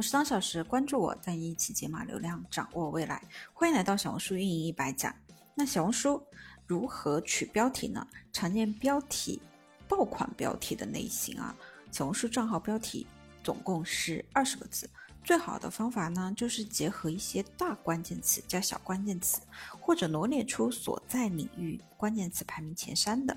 [0.00, 3.22] 我是当小时，关注我，带你一起解码流量，掌握未来。
[3.52, 5.14] 欢迎来到小红书运营一百讲。
[5.54, 6.26] 那小红书
[6.66, 8.06] 如何取标题呢？
[8.32, 9.42] 常见标题、
[9.86, 11.54] 爆款标题的类型啊，
[11.92, 13.06] 小红书账号标题
[13.44, 14.88] 总共是二十个字。
[15.22, 19.42] 最好的方法呢，就是结合一些大关键词加小关键词，
[19.78, 23.36] 或者罗列出所在领域关键词排名前三的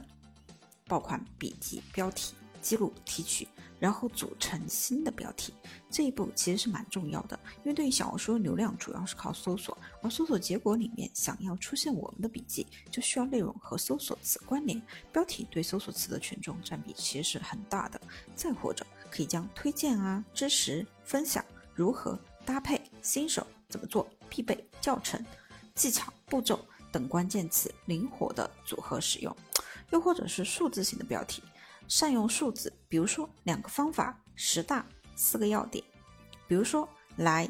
[0.86, 5.54] 爆款笔记标题，记录提取，然后组成新的标题。
[5.92, 14.82] 这一步其实是蛮重要的，因为对于小红书流量主要是靠搜索，而搜索结果里面想要出现我们的笔记，就需要内容和搜索词关联。
[15.12, 18.02] 标题对搜索词的权重占比其实是很大的。
[18.34, 21.44] 再或者可以将推荐啊、知识分享。
[21.76, 22.82] 如何搭配？
[23.02, 24.10] 新手怎么做？
[24.30, 25.24] 必备教程、
[25.76, 29.36] 技巧、步骤等关键词灵活的组合使用，
[29.92, 31.44] 又或者是数字型的标题，
[31.88, 35.84] 善用数字，比如说两个方法、十大、四个要点，
[36.48, 37.50] 比如说来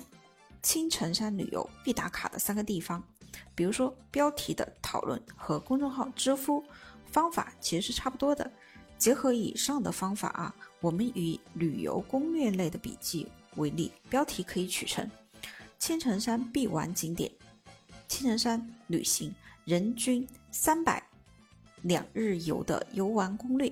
[0.61, 3.03] 青城山旅游必打卡的三个地方，
[3.55, 6.63] 比如说标题的讨论和公众号知乎
[7.05, 8.51] 方法其实是差不多的。
[8.97, 13.27] 结合以上的方法啊，我们以旅游攻略类的笔记。
[13.55, 15.07] 为例，标题可以取成
[15.77, 17.31] “青城山必玩景点”，
[18.07, 19.31] 青城山旅行
[19.65, 21.03] 人均三百
[21.83, 23.71] 两日游的游玩攻略。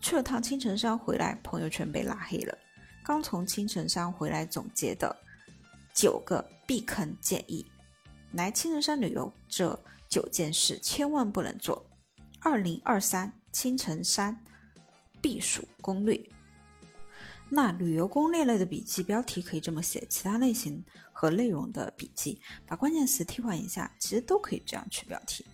[0.00, 2.56] 去了趟青城山回来，朋友圈被拉黑了。
[3.04, 5.14] 刚从青城山回来总结的
[5.94, 7.66] 九个避坑建议：
[8.32, 11.84] 来青城山旅游，这九件事千万不能做。
[12.40, 14.38] 二零二三青城山
[15.20, 16.20] 避暑攻略。
[17.50, 25.44] 那旅游攻略类的笔记标题可以这么写，其他类型和内容的笔记，把关键词替换一下，其实都可以这样取标题。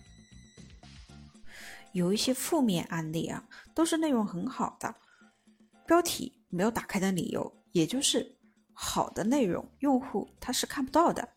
[1.93, 4.95] 有一些负面案例啊，都是内容很好的，
[5.85, 8.35] 标题没有打开的理由，也就是
[8.73, 11.27] 好的内容用户他是看不到的。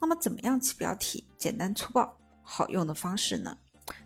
[0.00, 1.26] 那么怎么样起标题？
[1.36, 3.56] 简单粗暴好用的方式呢？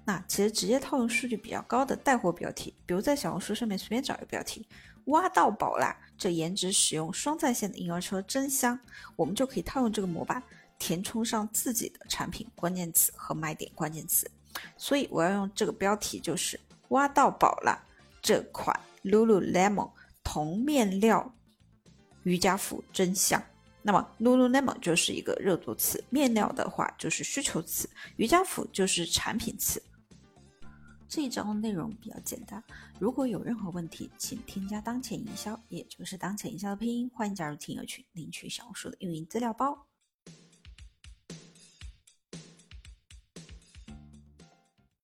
[0.04, 4.66] 那其实直接套用数据比较高的带货标题，比如在小红书上面随便找一个标题。
[5.06, 5.96] 挖到宝啦！
[6.16, 8.78] 这颜值使用双在线的婴儿车真香，
[9.16, 10.40] 我们就可以套用这个模板，
[10.78, 14.30] 填充上自己的产品关键词和卖点关键词。
[14.76, 17.82] 所以我要用这个标题，就是挖到宝了。
[18.22, 19.90] 这款 Lululemon
[20.22, 21.34] 同面料
[22.22, 23.42] 瑜伽服真香。
[23.82, 29.82] 那么 Lululemon 就是一个热度词，面料的话就是需求词，瑜伽服就是产品词。
[31.08, 32.62] 这一章的内容比较简单，
[33.00, 39.86] 如果有任何问题，请添加当前营销，也就是当前营销的拼音，欢迎加入听友群领取小红书的运营资料包。